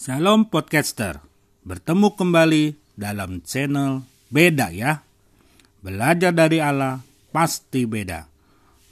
Shalom 0.00 0.48
podcaster, 0.48 1.20
bertemu 1.60 2.16
kembali 2.16 2.72
dalam 2.96 3.44
channel 3.44 4.00
Beda 4.32 4.72
ya. 4.72 5.04
Belajar 5.84 6.32
dari 6.32 6.56
Allah 6.56 7.04
pasti 7.36 7.84
beda. 7.84 8.24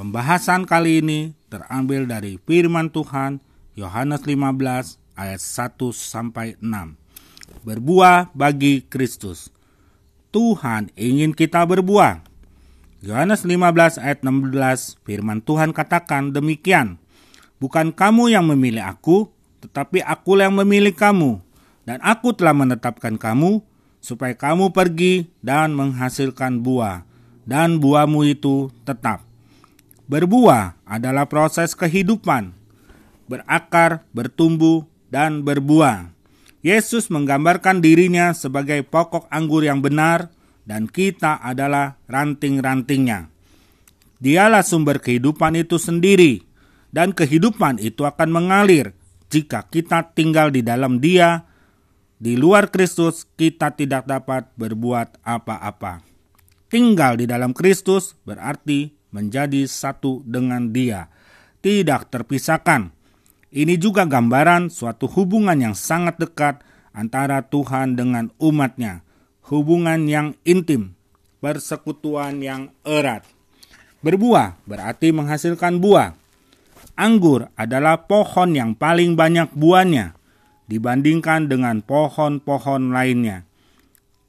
Pembahasan 0.00 0.64
kali 0.64 1.04
ini 1.04 1.36
terambil 1.52 2.08
dari 2.08 2.40
firman 2.48 2.88
Tuhan 2.88 3.36
Yohanes 3.76 4.24
15 4.24 4.96
ayat 5.20 5.40
1 5.44 5.76
sampai 5.92 6.56
6. 6.64 6.72
Berbuah 7.68 8.32
bagi 8.32 8.88
Kristus. 8.88 9.52
Tuhan 10.32 10.88
ingin 10.96 11.36
kita 11.36 11.68
berbuah. 11.68 12.24
Yohanes 13.04 13.44
15 13.44 14.00
ayat 14.00 14.24
16 14.24 15.04
firman 15.04 15.44
Tuhan 15.44 15.76
katakan 15.76 16.32
demikian. 16.32 16.96
Bukan 17.60 17.92
kamu 17.92 18.32
yang 18.32 18.48
memilih 18.48 18.88
aku, 18.88 19.28
tetapi 19.74 20.06
aku 20.06 20.38
yang 20.38 20.54
memilih 20.54 20.94
kamu. 20.94 21.42
Dan 21.82 21.98
aku 21.98 22.30
telah 22.30 22.54
menetapkan 22.54 23.18
kamu 23.18 23.58
supaya 23.98 24.38
kamu 24.38 24.70
pergi 24.70 25.26
dan 25.42 25.74
menghasilkan 25.74 26.62
buah, 26.62 27.02
dan 27.42 27.82
buahmu 27.82 28.22
itu 28.22 28.70
tetap. 28.86 29.26
Berbuah 30.06 30.78
adalah 30.86 31.26
proses 31.26 31.74
kehidupan, 31.74 32.54
berakar, 33.26 34.06
bertumbuh, 34.14 34.86
dan 35.10 35.42
berbuah. 35.42 36.14
Yesus 36.62 37.10
menggambarkan 37.10 37.82
dirinya 37.82 38.30
sebagai 38.30 38.86
pokok 38.86 39.26
anggur 39.28 39.66
yang 39.66 39.82
benar, 39.82 40.30
dan 40.62 40.86
kita 40.86 41.42
adalah 41.42 41.98
ranting-rantingnya. 42.06 43.28
Dialah 44.22 44.64
sumber 44.64 45.02
kehidupan 45.02 45.58
itu 45.58 45.76
sendiri, 45.76 46.46
dan 46.94 47.10
kehidupan 47.12 47.82
itu 47.82 48.08
akan 48.08 48.30
mengalir 48.30 48.96
jika 49.34 49.66
kita 49.66 50.14
tinggal 50.14 50.54
di 50.54 50.62
dalam 50.62 51.02
Dia 51.02 51.42
di 52.22 52.38
luar 52.38 52.70
Kristus, 52.70 53.26
kita 53.34 53.74
tidak 53.74 54.06
dapat 54.06 54.46
berbuat 54.54 55.18
apa-apa. 55.26 56.06
Tinggal 56.70 57.18
di 57.18 57.26
dalam 57.26 57.50
Kristus 57.50 58.14
berarti 58.22 58.94
menjadi 59.10 59.66
satu 59.66 60.22
dengan 60.22 60.70
Dia, 60.70 61.10
tidak 61.58 62.14
terpisahkan. 62.14 62.94
Ini 63.50 63.74
juga 63.78 64.06
gambaran 64.06 64.70
suatu 64.70 65.10
hubungan 65.10 65.58
yang 65.58 65.74
sangat 65.74 66.18
dekat 66.18 66.62
antara 66.94 67.42
Tuhan 67.42 67.98
dengan 67.98 68.30
umatnya, 68.38 69.02
hubungan 69.50 70.06
yang 70.06 70.38
intim, 70.46 70.94
persekutuan 71.42 72.38
yang 72.38 72.70
erat. 72.86 73.26
Berbuah 74.02 74.58
berarti 74.66 75.10
menghasilkan 75.10 75.78
buah. 75.82 76.23
Anggur 76.94 77.50
adalah 77.58 78.06
pohon 78.06 78.54
yang 78.54 78.78
paling 78.78 79.18
banyak 79.18 79.50
buahnya 79.54 80.14
dibandingkan 80.70 81.50
dengan 81.50 81.82
pohon-pohon 81.82 82.94
lainnya. 82.94 83.44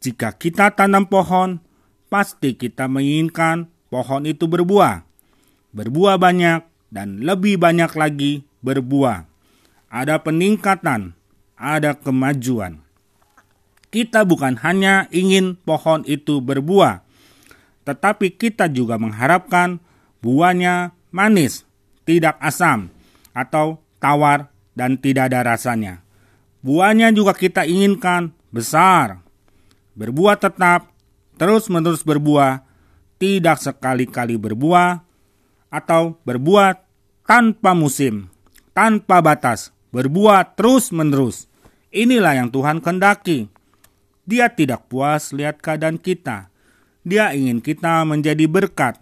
Jika 0.01 0.33
kita 0.37 0.73
tanam 0.73 1.05
pohon, 1.05 1.61
pasti 2.09 2.53
kita 2.57 2.85
menginginkan 2.85 3.69
pohon 3.89 4.25
itu 4.25 4.45
berbuah. 4.45 5.05
Berbuah 5.73 6.15
banyak 6.21 6.65
dan 6.93 7.21
lebih 7.25 7.57
banyak 7.57 7.91
lagi 7.97 8.45
berbuah. 8.61 9.27
Ada 9.89 10.21
peningkatan, 10.21 11.17
ada 11.57 11.91
kemajuan. 11.97 12.85
Kita 13.89 14.27
bukan 14.27 14.59
hanya 14.61 15.07
ingin 15.09 15.55
pohon 15.55 16.03
itu 16.05 16.43
berbuah, 16.43 17.01
tetapi 17.87 18.33
kita 18.35 18.67
juga 18.67 18.99
mengharapkan 18.99 19.79
buahnya 20.19 20.91
manis, 21.15 21.64
tidak 22.05 22.37
asam, 22.39 22.93
atau 23.35 23.81
tawar 23.99 24.53
dan 24.77 24.95
tidak 25.01 25.33
ada 25.33 25.43
rasanya. 25.43 26.05
Buahnya 26.61 27.13
juga 27.13 27.33
kita 27.33 27.65
inginkan 27.65 28.33
besar, 28.49 29.21
berbuah 29.97 30.39
tetap, 30.39 30.89
terus-menerus 31.37 32.01
berbuah, 32.01 32.63
tidak 33.21 33.61
sekali-kali 33.61 34.39
berbuah, 34.39 35.03
atau 35.69 36.15
berbuah 36.23 36.79
tanpa 37.27 37.75
musim, 37.75 38.31
tanpa 38.71 39.19
batas, 39.19 39.75
berbuah 39.91 40.55
terus-menerus. 40.55 41.51
Inilah 41.95 42.39
yang 42.43 42.49
Tuhan 42.51 42.83
kendaki. 42.83 43.47
Dia 44.25 44.49
tidak 44.51 44.89
puas 44.89 45.31
lihat 45.31 45.61
keadaan 45.61 46.01
kita. 46.01 46.49
Dia 47.05 47.31
ingin 47.37 47.61
kita 47.61 48.01
menjadi 48.03 48.49
berkat, 48.49 48.97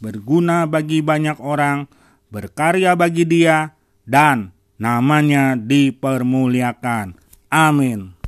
berguna 0.00 0.64
bagi 0.64 1.04
banyak 1.04 1.36
orang, 1.38 1.84
berkarya 2.32 2.96
bagi 2.96 3.28
Dia, 3.28 3.76
dan 4.08 4.56
namanya 4.80 5.52
dipermuliakan. 5.54 7.20
Amin. 7.52 8.16